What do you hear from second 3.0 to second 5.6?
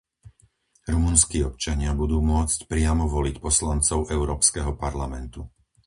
voliť poslancov Európskeho parlamentu.